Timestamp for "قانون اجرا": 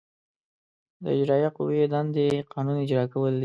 2.53-3.05